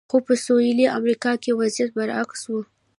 [0.09, 2.53] خو په سویلي امریکا کې وضعیت برعکس و.